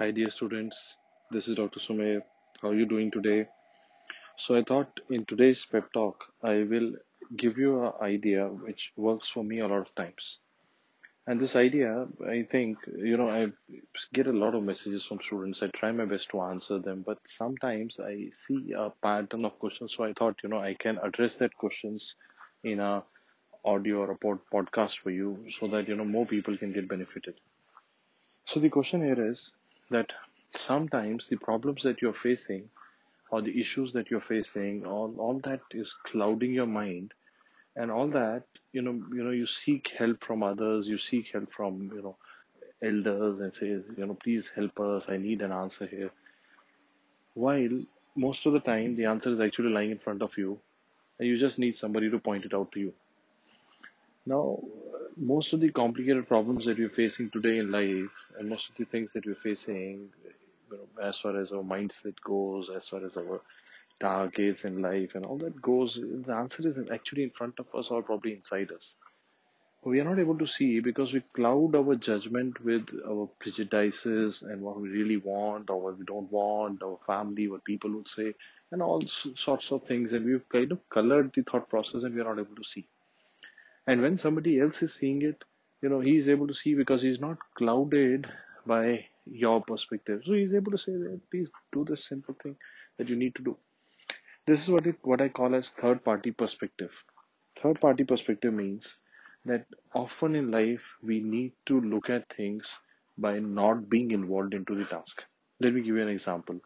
Hi, 0.00 0.12
dear 0.12 0.30
students. 0.30 0.96
This 1.30 1.46
is 1.46 1.56
Dr. 1.56 1.78
Sumer. 1.78 2.22
How 2.62 2.68
are 2.68 2.74
you 2.74 2.86
doing 2.86 3.10
today? 3.10 3.48
So, 4.38 4.56
I 4.56 4.62
thought 4.62 4.98
in 5.10 5.26
today's 5.26 5.66
pep 5.66 5.92
talk, 5.92 6.24
I 6.42 6.62
will 6.62 6.94
give 7.36 7.58
you 7.58 7.84
an 7.84 7.92
idea 8.00 8.46
which 8.46 8.94
works 8.96 9.28
for 9.28 9.44
me 9.44 9.58
a 9.58 9.68
lot 9.68 9.82
of 9.82 9.94
times. 9.94 10.38
And 11.26 11.38
this 11.38 11.54
idea, 11.54 12.06
I 12.26 12.46
think, 12.50 12.78
you 12.96 13.18
know, 13.18 13.28
I 13.28 13.52
get 14.14 14.26
a 14.26 14.32
lot 14.32 14.54
of 14.54 14.62
messages 14.62 15.04
from 15.04 15.20
students. 15.20 15.62
I 15.62 15.66
try 15.66 15.92
my 15.92 16.06
best 16.06 16.30
to 16.30 16.40
answer 16.40 16.78
them, 16.78 17.04
but 17.06 17.18
sometimes 17.26 18.00
I 18.00 18.30
see 18.32 18.72
a 18.72 18.88
pattern 19.02 19.44
of 19.44 19.58
questions. 19.58 19.94
So, 19.94 20.04
I 20.04 20.14
thought, 20.14 20.40
you 20.42 20.48
know, 20.48 20.60
I 20.60 20.72
can 20.72 20.96
address 20.96 21.34
that 21.34 21.54
questions 21.58 22.16
in 22.64 22.80
a 22.80 23.04
audio 23.66 23.98
or 23.98 24.12
a 24.12 24.16
pod- 24.16 24.48
podcast 24.50 24.96
for 25.00 25.10
you 25.10 25.44
so 25.50 25.66
that, 25.66 25.88
you 25.88 25.94
know, 25.94 26.06
more 26.06 26.24
people 26.24 26.56
can 26.56 26.72
get 26.72 26.88
benefited. 26.88 27.34
So 28.46 28.58
the 28.58 28.68
question 28.68 29.04
here 29.04 29.30
is 29.30 29.54
that 29.90 30.12
sometimes 30.54 31.26
the 31.26 31.36
problems 31.36 31.82
that 31.82 32.00
you're 32.02 32.12
facing 32.12 32.68
or 33.30 33.42
the 33.42 33.60
issues 33.60 33.92
that 33.92 34.10
you're 34.10 34.20
facing, 34.20 34.86
all, 34.86 35.14
all 35.18 35.38
that 35.44 35.60
is 35.72 35.94
clouding 36.04 36.52
your 36.52 36.66
mind 36.66 37.12
and 37.76 37.90
all 37.90 38.08
that, 38.08 38.42
you 38.72 38.82
know, 38.82 38.92
you 39.12 39.22
know, 39.22 39.30
you 39.30 39.46
seek 39.46 39.88
help 39.88 40.24
from 40.24 40.42
others, 40.42 40.88
you 40.88 40.98
seek 40.98 41.30
help 41.32 41.52
from, 41.52 41.90
you 41.94 42.02
know, 42.02 42.16
elders 42.82 43.40
and 43.40 43.54
says, 43.54 43.82
you 43.96 44.06
know, 44.06 44.14
please 44.14 44.50
help 44.54 44.78
us, 44.80 45.06
I 45.08 45.16
need 45.16 45.42
an 45.42 45.52
answer 45.52 45.86
here. 45.86 46.10
While 47.34 47.82
most 48.16 48.46
of 48.46 48.52
the 48.52 48.60
time 48.60 48.96
the 48.96 49.04
answer 49.04 49.30
is 49.30 49.40
actually 49.40 49.70
lying 49.70 49.92
in 49.92 49.98
front 49.98 50.22
of 50.22 50.36
you 50.36 50.58
and 51.18 51.28
you 51.28 51.38
just 51.38 51.58
need 51.58 51.76
somebody 51.76 52.10
to 52.10 52.18
point 52.18 52.44
it 52.44 52.54
out 52.54 52.72
to 52.72 52.80
you. 52.80 52.92
Now, 54.26 54.60
most 55.16 55.52
of 55.52 55.60
the 55.60 55.70
complicated 55.70 56.28
problems 56.28 56.64
that 56.64 56.78
we're 56.78 56.88
facing 56.88 57.30
today 57.30 57.58
in 57.58 57.70
life, 57.70 58.10
and 58.38 58.48
most 58.48 58.70
of 58.70 58.76
the 58.76 58.84
things 58.84 59.12
that 59.12 59.26
we're 59.26 59.34
facing, 59.34 60.08
you 60.70 60.76
know, 60.76 61.02
as 61.02 61.18
far 61.18 61.40
as 61.40 61.52
our 61.52 61.62
mindset 61.62 62.14
goes, 62.24 62.70
as 62.74 62.88
far 62.88 63.04
as 63.04 63.16
our 63.16 63.40
targets 64.00 64.64
in 64.64 64.80
life 64.82 65.14
and 65.14 65.26
all 65.26 65.36
that 65.38 65.60
goes, 65.60 66.00
the 66.26 66.32
answer 66.32 66.66
is 66.66 66.78
actually 66.92 67.22
in 67.24 67.30
front 67.30 67.58
of 67.58 67.66
us 67.74 67.90
or 67.90 68.02
probably 68.02 68.32
inside 68.32 68.72
us. 68.72 68.96
We 69.82 70.00
are 70.00 70.04
not 70.04 70.18
able 70.18 70.36
to 70.38 70.46
see 70.46 70.80
because 70.80 71.12
we 71.12 71.22
cloud 71.34 71.74
our 71.74 71.94
judgment 71.94 72.62
with 72.62 72.88
our 73.08 73.28
prejudices 73.38 74.42
and 74.42 74.60
what 74.60 74.80
we 74.80 74.88
really 74.90 75.16
want 75.16 75.70
or 75.70 75.80
what 75.80 75.98
we 75.98 76.04
don't 76.04 76.30
want, 76.30 76.82
our 76.82 76.98
family, 77.06 77.48
what 77.48 77.64
people 77.64 77.90
would 77.92 78.08
say, 78.08 78.34
and 78.72 78.82
all 78.82 79.02
sorts 79.06 79.72
of 79.72 79.84
things. 79.84 80.12
And 80.12 80.26
we've 80.26 80.48
kind 80.48 80.72
of 80.72 80.88
colored 80.90 81.32
the 81.34 81.42
thought 81.42 81.68
process 81.68 82.02
and 82.02 82.14
we 82.14 82.20
are 82.20 82.24
not 82.24 82.38
able 82.38 82.56
to 82.56 82.64
see. 82.64 82.86
And 83.86 84.00
when 84.00 84.16
somebody 84.16 84.58
else 84.58 84.82
is 84.82 84.94
seeing 84.94 85.22
it, 85.22 85.44
you 85.82 85.88
know, 85.90 86.00
he 86.00 86.16
is 86.16 86.28
able 86.28 86.46
to 86.46 86.54
see 86.54 86.74
because 86.74 87.02
he's 87.02 87.20
not 87.20 87.38
clouded 87.56 88.26
by 88.66 89.06
your 89.26 89.62
perspective. 89.62 90.22
So 90.24 90.32
he's 90.32 90.54
able 90.54 90.72
to 90.72 90.78
say 90.78 90.92
that 90.92 91.20
please 91.30 91.50
do 91.72 91.84
this 91.84 92.06
simple 92.06 92.34
thing 92.42 92.56
that 92.98 93.08
you 93.08 93.16
need 93.16 93.34
to 93.36 93.42
do. 93.42 93.56
This 94.46 94.62
is 94.62 94.70
what 94.70 94.86
it 94.86 94.96
what 95.02 95.22
I 95.22 95.28
call 95.28 95.54
as 95.54 95.70
third 95.70 96.04
party 96.04 96.30
perspective. 96.30 96.92
Third 97.62 97.80
party 97.80 98.04
perspective 98.04 98.52
means 98.52 98.98
that 99.46 99.66
often 99.94 100.34
in 100.36 100.50
life 100.50 100.96
we 101.02 101.20
need 101.20 101.52
to 101.66 101.80
look 101.80 102.10
at 102.10 102.28
things 102.32 102.80
by 103.18 103.38
not 103.38 103.88
being 103.88 104.10
involved 104.10 104.54
into 104.54 104.74
the 104.74 104.84
task. 104.84 105.22
Let 105.60 105.74
me 105.74 105.80
give 105.82 105.96
you 105.96 106.02
an 106.02 106.08
example. 106.08 106.60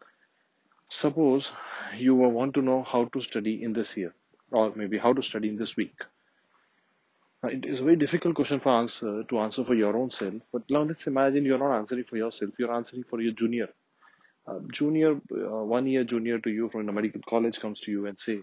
Suppose 0.89 1.51
you 1.95 2.15
want 2.15 2.55
to 2.55 2.61
know 2.63 2.83
how 2.83 3.05
to 3.05 3.21
study 3.21 3.63
in 3.63 3.73
this 3.73 3.95
year, 3.95 4.15
or 4.51 4.73
maybe 4.75 4.97
how 4.97 5.13
to 5.13 5.21
study 5.21 5.49
in 5.49 5.57
this 5.57 5.77
week 5.77 5.93
Uh, 7.44 7.48
It 7.48 7.64
is 7.64 7.80
a 7.80 7.84
very 7.84 7.96
difficult 7.96 8.34
question 8.36 8.60
for 8.60 8.70
answer 8.70 9.24
to 9.24 9.38
answer 9.40 9.64
for 9.64 9.74
your 9.74 9.96
own 9.96 10.10
self. 10.10 10.34
But 10.52 10.62
now 10.70 10.82
let's 10.82 11.06
imagine 11.06 11.44
you're 11.44 11.58
not 11.58 11.76
answering 11.76 12.04
for 12.04 12.16
yourself. 12.18 12.50
You're 12.58 12.74
answering 12.74 13.04
for 13.04 13.20
your 13.20 13.32
junior. 13.32 13.68
Uh, 14.46 14.60
junior, 14.72 15.12
uh, 15.14 15.64
one 15.76 15.86
year 15.86 16.04
junior 16.04 16.38
to 16.40 16.50
you 16.50 16.68
from 16.70 16.86
the 16.86 16.92
medical 16.92 17.22
college 17.28 17.60
comes 17.60 17.80
to 17.82 17.92
you 17.92 18.06
and 18.06 18.18
say, 18.18 18.42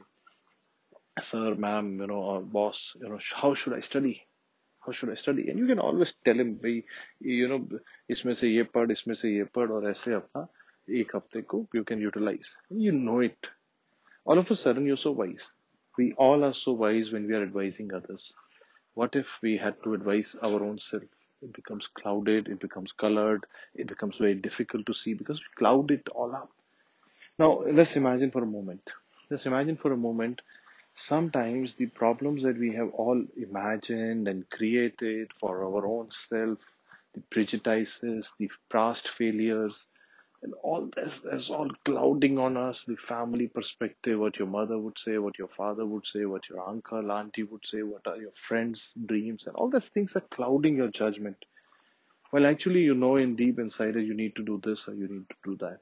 "Sir, 1.22 1.56
ma'am, 1.56 2.00
you 2.02 2.08
know, 2.08 2.22
or 2.32 2.42
boss, 2.42 2.96
you 3.02 3.10
know, 3.10 3.20
sh- 3.20 3.34
how 3.36 3.54
should 3.54 3.74
I 3.74 3.82
study? 3.82 4.28
How 4.86 4.92
should 4.92 5.12
I 5.12 5.16
study?" 5.16 5.50
And 5.50 5.60
you 5.60 5.68
can 5.68 5.80
always 5.80 6.14
tell 6.26 6.40
him, 6.40 6.56
भाई, 6.58 6.84
you 7.20 7.48
know, 7.50 7.62
इसमें 8.10 8.34
से 8.34 8.50
ये 8.50 8.64
पढ़, 8.64 8.92
इसमें 8.92 9.16
से 9.16 9.36
ये 9.38 9.44
पढ़, 9.44 9.72
और 9.72 9.90
ऐसे 9.92 10.14
अपना 10.14 10.48
एक 11.02 11.16
हफ्ते 11.16 11.42
को 11.42 11.68
you 11.76 11.84
can 11.84 12.02
utilize. 12.02 12.56
You 12.72 12.94
know 12.94 13.20
it. 13.30 13.52
All 14.26 14.40
of 14.40 14.52
a 14.52 14.56
sudden, 14.56 14.86
you're 14.88 15.04
so 15.08 15.12
wise. 15.12 15.52
We 15.98 16.14
all 16.14 16.44
are 16.44 16.54
so 16.54 16.74
wise 16.74 17.12
when 17.12 17.28
we 17.28 17.36
are 17.36 17.44
advising 17.44 17.94
others. 17.94 18.36
What 18.95 19.17
if 19.17 19.41
we 19.43 19.57
had 19.57 19.83
to 19.85 19.95
advise 19.95 20.35
our 20.43 20.63
own 20.63 20.79
self? 20.79 21.03
It 21.43 21.53
becomes 21.53 21.89
clouded, 21.89 22.49
it 22.49 22.61
becomes 22.61 22.93
colored, 22.93 23.47
it 23.75 23.87
becomes 23.87 24.19
very 24.19 24.35
difficult 24.35 24.87
to 24.87 24.95
see 24.95 25.15
because 25.15 25.41
we 25.41 25.47
cloud 25.57 25.91
it 25.91 26.09
all 26.11 26.35
up. 26.35 26.51
Now, 27.39 27.61
let's 27.61 27.97
imagine 27.97 28.31
for 28.31 28.43
a 28.43 28.47
moment. 28.47 28.89
Let's 29.31 29.47
imagine 29.47 29.77
for 29.77 29.93
a 29.93 29.97
moment 29.97 30.41
sometimes 30.95 31.75
the 31.75 31.87
problems 31.87 32.43
that 32.43 32.59
we 32.59 32.75
have 32.75 32.91
all 32.91 33.25
imagined 33.37 34.29
and 34.29 34.49
created 34.51 35.33
for 35.41 35.65
our 35.65 35.87
own 35.87 36.11
self, 36.11 36.59
the 37.15 37.21
prejudices, 37.31 38.33
the 38.39 38.51
past 38.71 39.09
failures, 39.09 39.89
and 40.43 40.55
all 40.63 40.91
this 40.97 41.25
is 41.25 41.51
all 41.51 41.71
clouding 41.85 42.39
on 42.39 42.57
us 42.57 42.85
the 42.85 42.97
family 42.97 43.47
perspective 43.47 44.19
what 44.19 44.39
your 44.39 44.49
mother 44.49 44.77
would 44.79 44.99
say 44.99 45.17
what 45.19 45.39
your 45.39 45.49
father 45.49 45.87
would 45.87 46.07
say 46.07 46.25
what 46.25 46.49
your 46.49 46.69
uncle 46.69 47.13
auntie 47.13 47.45
would 47.45 47.65
say 47.67 47.83
what 47.83 48.07
are 48.07 48.17
your 48.17 48.33
friends 48.35 48.93
dreams 49.07 49.47
and 49.47 49.55
all 49.57 49.71
these 49.71 49.89
things 49.89 50.17
are 50.17 50.29
clouding 50.37 50.77
your 50.77 50.89
judgment. 50.89 51.37
Well 52.33 52.47
actually 52.47 52.81
you 52.81 52.95
know 52.95 53.17
in 53.17 53.37
deep 53.37 53.59
inside 53.59 53.95
you 53.95 54.15
need 54.15 54.35
to 54.37 54.45
do 54.45 54.61
this 54.65 54.89
or 54.89 54.95
you 54.95 55.09
need 55.09 55.29
to 55.29 55.37
do 55.45 55.57
that. 55.57 55.81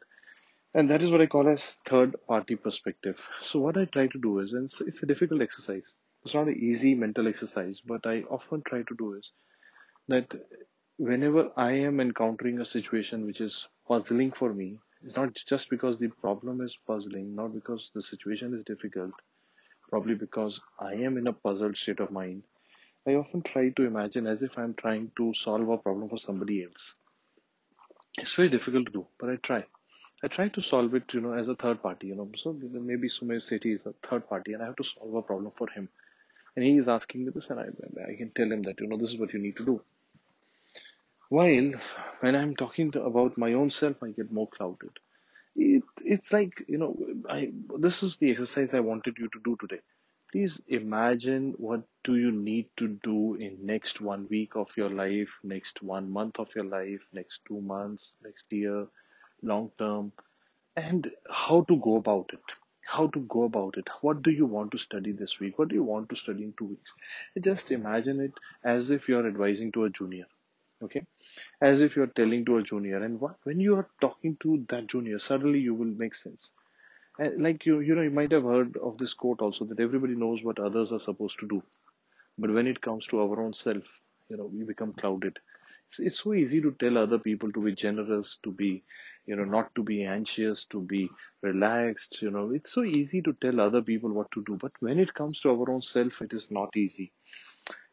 And 0.75 0.91
that 0.91 1.03
is 1.03 1.11
what 1.11 1.21
i 1.23 1.27
call 1.27 1.49
as 1.49 1.79
third 1.87 2.15
party 2.29 2.57
perspective. 2.57 3.27
So 3.41 3.61
what 3.61 3.79
i 3.79 3.87
try 3.87 4.09
to 4.09 4.19
do 4.19 4.41
is 4.41 4.53
and 4.53 4.65
it's, 4.65 4.81
it's 4.81 5.03
a 5.03 5.07
difficult 5.07 5.43
exercise. 5.43 5.95
It's 6.25 6.35
not 6.35 6.49
an 6.49 6.59
easy 6.59 6.95
mental 6.95 7.29
exercise 7.29 7.81
but 7.81 8.07
i 8.07 8.23
often 8.39 8.63
try 8.63 8.83
to 8.83 8.95
do 8.99 9.15
is 9.15 9.33
that 10.09 10.35
whenever 11.01 11.51
I 11.57 11.73
am 11.89 11.99
encountering 11.99 12.61
a 12.61 12.67
situation 12.67 13.25
which 13.25 13.41
is 13.41 13.67
puzzling 13.89 14.33
for 14.33 14.53
me, 14.53 14.79
it's 15.03 15.17
not 15.17 15.35
just 15.49 15.71
because 15.71 15.99
the 15.99 16.09
problem 16.09 16.61
is 16.61 16.77
puzzling, 16.87 17.35
not 17.35 17.55
because 17.55 17.91
the 17.95 18.03
situation 18.03 18.53
is 18.53 18.65
difficult, 18.65 19.13
probably 19.89 20.15
because 20.15 20.61
I 20.79 20.93
am 20.97 21.17
in 21.17 21.27
a 21.27 21.33
puzzled 21.33 21.79
state 21.79 22.01
of 22.01 22.11
mind. 22.11 22.43
I 23.09 23.15
often 23.15 23.41
try 23.41 23.71
to 23.71 23.87
imagine 23.87 24.27
as 24.27 24.43
if 24.43 24.59
I'm 24.59 24.75
trying 24.75 25.11
to 25.17 25.33
solve 25.33 25.71
a 25.71 25.79
problem 25.79 26.11
for 26.11 26.19
somebody 26.19 26.65
else. 26.65 26.97
It's 28.19 28.35
very 28.35 28.51
difficult 28.51 28.85
to 28.85 28.93
do, 28.93 29.07
but 29.19 29.31
I 29.31 29.37
try. 29.37 29.65
I 30.23 30.29
try 30.29 30.49
to 30.49 30.61
solve 30.61 30.95
it, 30.95 31.15
you 31.15 31.23
know, 31.23 31.33
as 31.33 31.49
a 31.49 31.55
third 31.55 31.83
party, 31.83 32.09
you 32.09 32.15
know. 32.15 32.29
So 32.37 32.53
maybe 32.53 33.09
Sumer 33.09 33.37
Sethi 33.37 33.75
is 33.75 33.87
a 33.87 33.95
third 34.07 34.29
party, 34.29 34.53
and 34.53 34.63
I 34.63 34.67
have 34.67 34.77
to 34.77 34.85
solve 34.85 35.15
a 35.15 35.23
problem 35.23 35.53
for 35.57 35.71
him. 35.71 35.89
And 36.57 36.63
he 36.63 36.77
is 36.77 36.89
asking 36.89 37.25
me 37.25 37.31
this, 37.35 37.49
and 37.49 37.59
I, 37.59 37.69
I 38.07 38.17
can 38.17 38.33
tell 38.37 38.53
him 38.53 38.65
that, 38.65 38.81
you 38.81 38.87
know, 38.87 38.99
this 38.99 39.15
is 39.15 39.19
what 39.19 39.33
you 39.33 39.39
need 39.39 39.57
to 39.57 39.65
do 39.65 39.83
While 41.31 41.75
when 42.19 42.35
I'm 42.35 42.57
talking 42.57 42.91
to, 42.91 43.05
about 43.05 43.39
my 43.39 43.53
own 43.53 43.71
self, 43.71 44.03
I 44.03 44.11
get 44.11 44.33
more 44.33 44.49
clouded. 44.49 44.91
It, 45.55 45.85
it's 46.05 46.33
like, 46.33 46.65
you 46.67 46.77
know, 46.77 46.99
I, 47.29 47.53
this 47.79 48.03
is 48.03 48.17
the 48.17 48.33
exercise 48.33 48.75
I 48.75 48.81
wanted 48.81 49.17
you 49.17 49.29
to 49.29 49.41
do 49.45 49.57
today. 49.61 49.81
Please 50.33 50.61
imagine 50.67 51.55
what 51.57 51.85
do 52.03 52.17
you 52.17 52.33
need 52.33 52.67
to 52.79 52.89
do 52.89 53.35
in 53.37 53.65
next 53.65 54.01
one 54.01 54.27
week 54.29 54.57
of 54.57 54.77
your 54.77 54.91
life, 54.91 55.31
next 55.45 55.85
one 55.85 56.11
month 56.11 56.41
of 56.41 56.49
your 56.57 56.65
life, 56.65 57.01
next 57.13 57.43
two 57.47 57.61
months, 57.61 58.13
next 58.25 58.47
year, 58.53 58.89
long 59.41 59.71
term, 59.79 60.11
and 60.75 61.13
how 61.31 61.63
to 61.63 61.77
go 61.77 61.95
about 61.95 62.31
it. 62.33 62.43
How 62.85 63.07
to 63.07 63.21
go 63.21 63.45
about 63.45 63.77
it. 63.79 63.87
What 64.01 64.23
do 64.23 64.33
you 64.33 64.47
want 64.47 64.73
to 64.73 64.79
study 64.79 65.13
this 65.13 65.39
week? 65.39 65.61
What 65.61 65.69
do 65.69 65.77
you 65.77 65.85
want 65.85 66.09
to 66.09 66.17
study 66.17 66.43
in 66.43 66.55
two 66.59 66.65
weeks? 66.65 66.93
Just 67.41 67.71
imagine 67.71 68.19
it 68.19 68.33
as 68.65 68.91
if 68.91 69.09
you're 69.09 69.29
advising 69.29 69.71
to 69.73 69.85
a 69.85 69.91
junior. 69.91 70.27
Okay? 70.83 71.05
As 71.61 71.81
if 71.81 71.97
you're 71.97 72.07
telling 72.07 72.45
to 72.47 72.57
a 72.59 72.63
junior 72.63 73.03
and 73.03 73.21
when 73.45 73.61
you 73.61 73.77
are 73.77 73.89
talking 74.01 74.37
to 74.41 74.65
that 74.69 74.87
junior 74.87 75.19
suddenly 75.19 75.61
you 75.61 75.75
will 75.75 75.95
make 76.05 76.15
sense. 76.15 76.53
And 77.19 77.43
like 77.43 77.67
you 77.67 77.81
you 77.81 77.95
know 77.95 78.03
you 78.03 78.11
might 78.11 78.33
have 78.33 78.45
heard 78.45 78.77
of 78.79 78.99
this 78.99 79.15
quote 79.15 79.41
also 79.43 79.65
that 79.67 79.81
everybody 79.81 80.15
knows 80.15 80.43
what 80.45 80.59
others 80.59 80.93
are 80.93 81.01
supposed 81.01 81.39
to 81.41 81.49
do. 81.49 81.63
But 82.39 82.53
when 82.53 82.67
it 82.67 82.81
comes 82.81 83.07
to 83.09 83.21
our 83.21 83.41
own 83.43 83.53
self 83.55 83.85
you 84.29 84.37
know 84.37 84.47
we 84.47 84.65
become 84.65 84.93
clouded. 84.95 85.39
It's, 85.89 85.99
it's 85.99 86.21
so 86.23 86.35
easy 86.35 86.61
to 86.63 86.73
tell 86.81 86.99
other 86.99 87.19
people 87.19 87.53
to 87.53 87.63
be 87.63 87.73
generous 87.75 88.39
to 88.45 88.53
be 88.53 88.85
you 89.27 89.37
know 89.37 89.45
not 89.45 89.75
to 89.75 89.83
be 89.83 90.05
anxious 90.05 90.65
to 90.67 90.81
be 90.81 91.11
relaxed 91.43 92.23
you 92.23 92.31
know. 92.31 92.53
It's 92.53 92.73
so 92.73 92.85
easy 92.85 93.23
to 93.23 93.35
tell 93.43 93.61
other 93.61 93.83
people 93.83 94.11
what 94.11 94.31
to 94.33 94.43
do 94.45 94.57
but 94.61 94.73
when 94.81 94.99
it 94.99 95.15
comes 95.15 95.41
to 95.43 95.51
our 95.51 95.71
own 95.71 95.83
self 95.83 96.23
it 96.23 96.33
is 96.33 96.51
not 96.51 96.77
easy. 96.77 97.13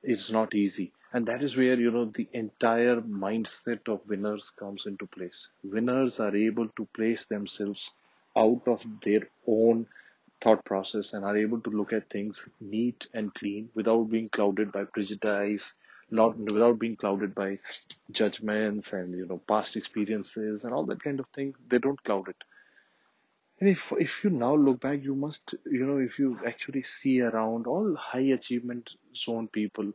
It's 0.04 0.32
not 0.32 0.56
easy 0.56 0.94
and 1.14 1.26
that 1.28 1.44
is 1.44 1.56
where 1.58 1.80
you 1.80 1.92
know 1.92 2.06
the 2.16 2.28
entire 2.34 3.02
mindset 3.02 3.88
of 3.88 4.08
winners 4.08 4.52
comes 4.60 4.86
into 4.86 5.08
place 5.08 5.50
winners 5.64 6.20
are 6.20 6.36
able 6.36 6.68
to 6.78 6.86
place 6.96 7.26
themselves 7.26 7.92
out 8.38 8.62
of 8.68 8.86
their 9.04 9.28
own 9.48 9.86
thought 10.42 10.64
process 10.66 11.14
and 11.14 11.26
are 11.26 11.38
able 11.38 11.60
to 11.62 11.70
look 11.72 11.94
at 11.94 12.10
things 12.10 12.48
neat 12.62 13.08
and 13.14 13.34
clean 13.34 13.70
without 13.76 14.10
being 14.10 14.30
clouded 14.30 14.72
by 14.72 14.84
prejudice 14.84 15.74
not 16.10 16.38
without 16.38 16.80
being 16.80 16.96
clouded 16.96 17.36
by 17.36 17.60
judgments 18.12 18.94
and 18.94 19.16
you 19.18 19.26
know 19.26 19.38
past 19.48 19.76
experiences 19.76 20.64
and 20.64 20.74
all 20.74 20.86
that 20.86 21.04
kind 21.04 21.20
of 21.20 21.28
thing. 21.36 21.54
They 21.70 21.80
don't 21.80 22.02
cloud 22.04 22.30
it. 22.30 22.38
And 23.60 23.70
if 23.70 23.92
if 24.00 24.24
you 24.24 24.30
now 24.30 24.56
look 24.56 24.80
back, 24.82 25.04
you 25.04 25.16
must 25.16 25.56
you 25.66 25.86
know 25.86 25.98
if 25.98 26.18
you 26.20 26.40
actually 26.46 26.84
see 26.84 27.22
around 27.22 27.68
all 27.68 27.96
high 27.96 28.30
achievement 28.40 28.92
zone 29.16 29.48
people 29.48 29.92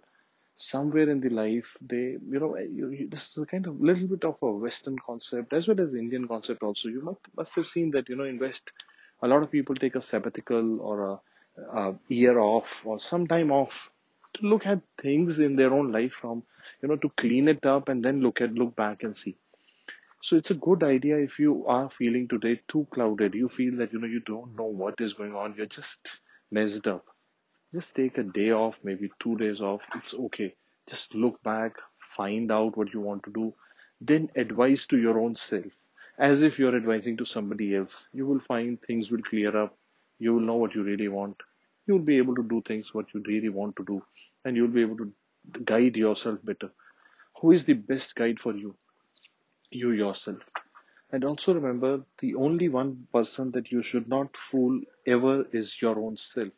somewhere 0.64 1.09
in 1.12 1.20
the 1.20 1.31
life 1.37 1.69
they 1.93 2.05
you 2.35 2.41
know 2.43 2.55
eh, 2.55 2.67
you, 2.79 2.88
you, 2.91 3.09
this 3.09 3.25
is 3.31 3.38
a 3.43 3.47
kind 3.53 3.67
of 3.67 3.81
little 3.81 4.06
bit 4.06 4.25
of 4.25 4.37
a 4.43 4.50
western 4.64 4.97
concept 5.06 5.53
as 5.53 5.67
well 5.69 5.81
as 5.81 5.94
indian 5.94 6.26
concept 6.29 6.62
also. 6.62 6.88
You 6.88 7.03
must 7.03 7.20
must 7.37 7.55
have 7.56 7.67
seen 7.67 7.91
that 7.93 8.09
you 8.09 8.17
know 8.17 8.25
in 8.32 8.38
west 8.38 8.73
a 9.23 9.29
lot 9.29 9.43
of 9.43 9.50
people 9.50 9.75
take 9.75 9.97
a 9.97 10.03
sabbatical 10.03 10.81
or 10.81 10.97
a, 11.11 11.81
a 11.81 11.94
year 12.09 12.38
off 12.38 12.87
or 12.87 12.99
some 13.00 13.26
time 13.26 13.50
off 13.53 13.91
to 14.35 14.47
look 14.47 14.67
at 14.67 14.81
things 15.00 15.41
in 15.41 15.56
their 15.56 15.73
own 15.73 15.93
life 15.93 16.12
from 16.12 16.43
you 16.82 16.88
know 16.88 16.97
to 16.97 17.11
clean 17.25 17.49
it 17.49 17.67
up 17.67 17.88
and 17.88 18.05
then 18.05 18.20
look 18.20 18.41
at 18.41 18.55
look 18.55 18.76
back 18.76 19.03
and 19.03 19.17
see. 19.17 19.37
So 20.23 20.37
it's 20.37 20.50
a 20.50 20.62
good 20.69 20.82
idea 20.85 21.19
if 21.19 21.38
you 21.38 21.67
are 21.67 21.91
feeling 21.91 22.29
today 22.29 22.61
too 22.69 22.87
clouded. 22.93 23.35
You 23.35 23.49
feel 23.49 23.76
that 23.79 23.93
you 23.93 24.00
know 24.00 24.06
you 24.19 24.20
don't 24.20 24.56
know 24.56 24.70
what 24.85 25.00
is 25.00 25.15
going 25.15 25.35
on. 25.35 25.55
You're 25.56 25.75
just 25.81 26.20
messed 26.50 26.88
up 26.88 27.12
just 27.72 27.94
take 27.94 28.19
a 28.19 28.22
day 28.22 28.50
off, 28.50 28.80
maybe 28.84 29.10
two 29.19 29.36
days 29.36 29.60
off. 29.62 29.82
It's 29.94 30.14
okay. 30.14 30.54
Just 30.88 31.14
look 31.14 31.42
back, 31.42 31.76
find 32.16 32.52
out 32.52 32.76
what 32.76 32.92
you 32.92 33.00
want 33.00 33.22
to 33.24 33.32
do, 33.32 33.54
then 34.00 34.30
advise 34.36 34.86
to 34.88 34.98
your 34.98 35.19
own 35.19 35.34
self 35.34 35.72
as 36.19 36.42
if 36.42 36.58
you're 36.58 36.76
advising 36.76 37.16
to 37.16 37.24
somebody 37.24 37.74
else. 37.74 38.08
You 38.12 38.26
will 38.26 38.40
find 38.40 38.80
things 38.80 39.10
will 39.10 39.22
clear 39.22 39.56
up. 39.56 39.76
You 40.19 40.34
will 40.34 40.40
know 40.40 40.56
what 40.56 40.74
you 40.74 40.82
really 40.82 41.08
want. 41.08 41.36
You 41.86 41.94
will 41.94 42.02
be 42.02 42.19
able 42.19 42.34
to 42.34 42.42
do 42.42 42.62
things 42.66 42.94
what 42.94 43.12
you 43.14 43.22
really 43.26 43.48
want 43.48 43.76
to 43.76 43.84
do, 43.84 44.04
and 44.44 44.56
you'll 44.56 44.69
be 44.69 44.82
able 44.82 44.98
to 44.98 45.12
guide 45.64 45.96
yourself 45.96 46.38
better. 46.44 46.70
Who 47.40 47.52
is 47.52 47.64
the 47.64 47.72
best 47.72 48.14
guide 48.14 48.38
for 48.38 48.54
you? 48.54 48.76
You 49.70 49.92
yourself. 49.92 50.38
And 51.10 51.24
also 51.24 51.54
remember 51.54 52.04
the 52.20 52.34
only 52.36 52.69
one 52.69 53.08
person 53.12 53.50
that 53.52 53.72
you 53.72 53.82
should 53.82 54.08
not 54.08 54.36
fool 54.36 54.80
ever 55.06 55.46
is 55.52 55.80
your 55.80 55.98
own 55.98 56.16
self 56.16 56.52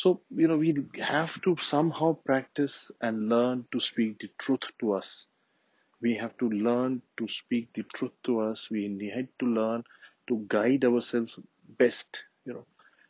so, 0.00 0.08
you 0.42 0.48
know, 0.48 0.58
we 0.58 0.70
have 1.00 1.40
to 1.42 1.56
somehow 1.60 2.14
practice 2.30 2.90
and 3.00 3.28
learn 3.28 3.66
to 3.72 3.80
speak 3.80 4.18
the 4.20 4.30
truth 4.38 4.66
to 4.80 4.94
us. 4.94 5.26
We 6.00 6.16
have 6.16 6.36
to 6.38 6.48
learn 6.50 7.02
to 7.18 7.28
speak 7.28 7.72
the 7.74 7.84
truth 7.94 8.12
to 8.24 8.40
us. 8.40 8.70
We 8.70 8.88
need 8.88 9.28
to 9.40 9.46
learn 9.46 9.84
to 10.28 10.44
guide 10.48 10.84
ourselves 10.84 11.38
best. 11.78 12.22
You 12.46 12.54
know, 12.54 12.66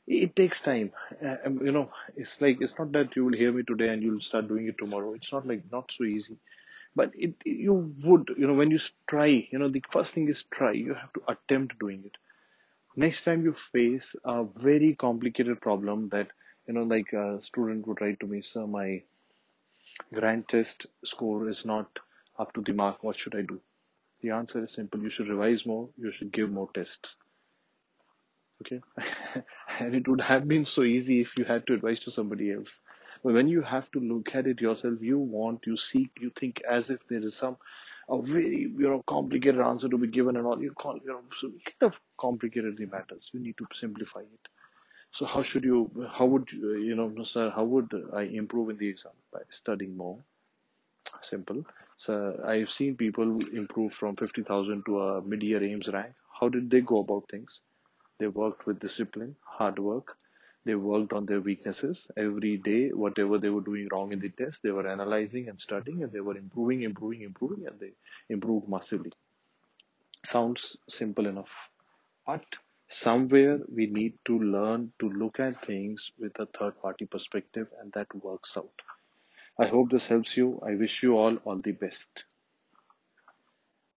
it 0.06 0.36
takes 0.36 0.60
time. 0.60 0.92
Uh, 1.24 1.36
um, 1.46 1.64
you 1.66 1.72
know, 1.72 1.90
it's 2.16 2.40
like, 2.40 2.58
it's 2.60 2.78
not 2.78 2.92
that 2.92 3.16
you 3.16 3.24
will 3.26 3.36
hear 3.36 3.52
me 3.52 3.62
today 3.64 3.88
and 3.90 4.02
you'll 4.02 4.20
start 4.22 4.48
doing 4.48 4.68
it 4.68 4.78
tomorrow. 4.78 5.14
It's 5.14 5.32
not 5.32 5.46
like, 5.46 5.64
not 5.72 5.92
so 5.92 6.04
easy. 6.04 6.38
But 6.96 7.12
it, 7.14 7.34
you 7.44 7.94
would, 8.04 8.30
you 8.38 8.46
know, 8.46 8.54
when 8.54 8.70
you 8.72 8.78
try, 9.08 9.48
you 9.52 9.58
know, 9.58 9.68
the 9.70 9.84
first 9.90 10.12
thing 10.14 10.28
is 10.28 10.44
try. 10.44 10.72
You 10.72 10.94
have 10.94 11.12
to 11.14 11.22
attempt 11.28 11.78
doing 11.80 12.04
it 12.06 12.16
next 12.96 13.24
time 13.24 13.44
you 13.44 13.52
face 13.54 14.16
a 14.24 14.44
very 14.56 14.94
complicated 14.96 15.60
problem 15.60 16.08
that 16.10 16.28
you 16.66 16.74
know 16.74 16.82
like 16.82 17.12
a 17.12 17.42
student 17.42 17.86
would 17.86 18.00
write 18.00 18.20
to 18.20 18.26
me 18.26 18.40
sir 18.40 18.66
my 18.66 19.02
grand 20.12 20.48
test 20.48 20.86
score 21.04 21.48
is 21.48 21.64
not 21.64 21.98
up 22.38 22.52
to 22.54 22.60
the 22.62 22.72
mark. 22.72 23.02
What 23.02 23.18
should 23.18 23.36
i 23.36 23.42
do? 23.42 23.60
The 24.22 24.30
answer 24.30 24.64
is 24.64 24.72
simple. 24.72 25.00
You 25.00 25.10
should 25.10 25.28
revise 25.28 25.66
more. 25.66 25.88
You 25.96 26.10
should 26.10 26.32
give 26.32 26.50
more 26.50 26.68
tests. 26.74 27.16
Okay? 28.62 28.80
And 29.78 29.94
it 29.94 30.08
would 30.08 30.20
have 30.20 30.48
been 30.48 30.64
so 30.64 30.82
easy 30.82 31.20
if 31.20 31.36
you 31.36 31.44
had 31.44 31.66
to 31.66 31.74
advise 31.74 32.00
to 32.00 32.10
somebody 32.10 32.52
else. 32.52 32.80
But 33.22 33.34
when 33.34 33.48
you 33.48 33.62
have 33.62 33.90
to 33.92 34.00
look 34.00 34.34
at 34.34 34.46
it 34.46 34.60
yourself 34.60 35.00
you 35.00 35.18
want 35.18 35.66
you 35.66 35.76
seek 35.76 36.10
you 36.20 36.30
think 36.38 36.62
as 36.68 36.90
if 36.90 37.06
there 37.08 37.22
is 37.22 37.36
some 37.36 37.56
a 38.08 38.20
very 38.20 38.62
you 38.62 38.86
know 38.88 39.02
complicated 39.06 39.66
answer 39.66 39.88
to 39.88 39.98
be 39.98 40.08
given 40.08 40.36
and 40.36 40.46
all. 40.46 40.62
You 40.62 40.72
call 40.72 40.98
you 41.04 41.08
know 41.08 41.22
so 41.36 41.48
kind 41.48 41.92
of 41.92 42.00
complicated 42.18 42.76
the 42.76 42.86
matters. 42.86 43.30
You 43.32 43.40
need 43.40 43.56
to 43.58 43.66
simplify 43.72 44.20
it 44.20 44.48
so 45.16 45.24
how 45.32 45.42
should 45.48 45.64
you 45.64 45.78
how 46.10 46.26
would 46.26 46.52
you, 46.52 46.94
know 46.96 47.24
sir 47.32 47.48
how 47.56 47.64
would 47.72 47.92
i 48.20 48.22
improve 48.22 48.70
in 48.70 48.78
the 48.78 48.88
exam? 48.88 49.12
By 49.32 49.42
studying 49.50 49.96
more. 49.96 50.18
Simple. 51.22 51.64
So 51.96 52.14
i've 52.52 52.70
seen 52.78 52.96
people 52.96 53.30
improve 53.62 53.92
from 53.94 54.16
50000 54.16 54.84
to 54.86 55.00
a 55.02 55.22
mid-year 55.22 55.60
AIIMS 55.60 55.92
rank. 55.92 56.14
How 56.40 56.48
did 56.48 56.68
they 56.70 56.80
go 56.80 56.98
about 57.00 57.28
things? 57.30 57.60
They 58.18 58.26
worked 58.26 58.66
with 58.66 58.80
discipline 58.80 59.36
hard 59.44 59.78
work. 59.78 60.16
They 60.64 60.74
worked 60.74 61.12
on 61.12 61.26
their 61.26 61.40
weaknesses. 61.40 62.10
Every 62.16 62.56
day 62.56 62.88
whatever 62.90 63.38
they 63.38 63.50
were 63.50 63.66
doing 63.70 63.88
wrong 63.92 64.12
in 64.12 64.20
the 64.20 64.30
test 64.30 64.62
they 64.64 64.72
were 64.72 64.88
analyzing 64.88 65.48
and 65.48 65.60
studying 65.60 66.02
and 66.02 66.12
they 66.12 66.20
were 66.28 66.36
improving 66.36 66.82
improving 66.82 67.22
improving 67.22 67.66
and 67.68 67.78
they 67.78 67.92
improved 68.30 68.68
massively. 68.68 69.12
Sounds 70.24 70.76
simple 70.88 71.26
enough 71.26 71.54
but 72.26 72.44
somewhere 72.94 73.58
we 73.68 73.86
need 73.86 74.18
to 74.24 74.38
learn 74.38 74.92
to 75.00 75.10
look 75.10 75.40
at 75.40 75.64
things 75.64 76.12
with 76.18 76.38
a 76.40 76.46
third 76.46 76.80
party 76.80 77.06
perspective 77.06 77.68
and 77.80 77.92
that 77.92 78.14
works 78.14 78.56
out. 78.56 78.82
I 79.58 79.66
hope 79.66 79.90
this 79.90 80.06
helps 80.06 80.36
you. 80.36 80.60
I 80.66 80.74
wish 80.76 81.02
you 81.02 81.18
all 81.18 81.36
all 81.38 81.58
the 81.58 81.72
best 81.72 82.24